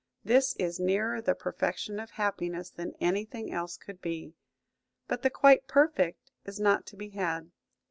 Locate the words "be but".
4.01-5.21